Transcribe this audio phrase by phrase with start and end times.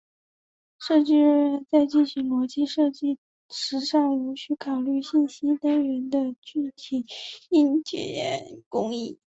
[0.79, 3.19] 设计人员在进行逻辑设计
[3.51, 7.05] 时尚无需考虑信息单元的具体
[7.49, 9.19] 硬件工艺。